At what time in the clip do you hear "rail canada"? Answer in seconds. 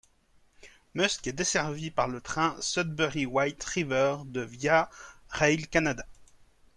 5.29-6.07